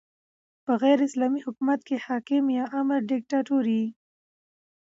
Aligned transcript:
په 0.65 0.71
غیري 0.81 1.03
اسلامي 1.09 1.41
دولت 1.47 1.81
کښي 1.87 1.97
حاکم 2.05 2.45
یا 2.57 2.65
امر 2.79 2.99
ډیکتاتور 3.11 3.63
يي. 3.75 3.87